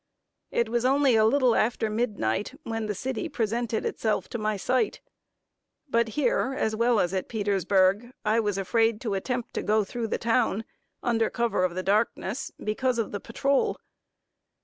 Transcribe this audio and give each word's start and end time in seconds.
It 0.49 0.67
was 0.67 0.83
only 0.83 1.15
a 1.15 1.25
little 1.27 1.53
after 1.55 1.87
midnight, 1.87 2.59
when 2.63 2.87
the 2.87 2.95
city 2.95 3.29
presented 3.29 3.85
itself 3.85 4.27
to 4.29 4.39
my 4.39 4.57
sight; 4.57 4.99
but 5.87 6.07
here, 6.17 6.55
as 6.57 6.75
well 6.75 6.99
as 6.99 7.13
at 7.13 7.27
Petersburg, 7.29 8.11
I 8.25 8.39
was 8.39 8.57
afraid 8.57 8.99
to 9.01 9.13
attempt 9.13 9.53
to 9.53 9.61
go 9.61 9.83
through 9.83 10.07
the 10.07 10.17
town, 10.17 10.63
under 11.03 11.29
cover 11.29 11.63
of 11.63 11.75
the 11.75 11.83
darkness, 11.83 12.51
because 12.57 12.97
of 12.97 13.11
the 13.11 13.19
patrol. 13.19 13.77